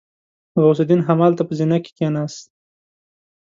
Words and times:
غوث 0.61 0.79
الدين 0.81 1.01
همالته 1.09 1.43
په 1.45 1.53
زينه 1.59 1.77
کې 1.83 1.91
کېناست. 1.97 2.45